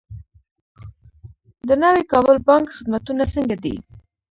د 1.67 1.69
نوي 1.83 2.03
کابل 2.11 2.37
بانک 2.47 2.65
خدمتونه 2.77 3.23
څنګه 3.33 3.55
دي؟ 3.63 3.75